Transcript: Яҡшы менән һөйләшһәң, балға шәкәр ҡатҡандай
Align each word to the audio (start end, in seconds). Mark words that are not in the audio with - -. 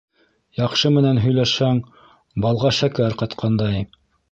Яҡшы 0.59 0.89
менән 0.95 1.19
һөйләшһәң, 1.27 1.83
балға 2.47 2.73
шәкәр 2.81 3.19
ҡатҡандай 3.23 3.89